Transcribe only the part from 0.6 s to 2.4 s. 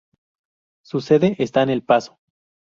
Su sede está en El Paso.